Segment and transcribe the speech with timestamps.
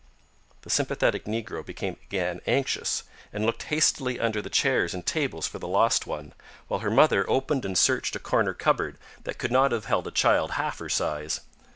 [0.63, 5.59] The sympathetic negro became again anxious, and looked hastily under the chairs and tables for
[5.59, 6.33] the lost one,
[6.67, 10.11] while her mother opened and searched a corner cupboard that could not have held a
[10.11, 11.41] child half her size.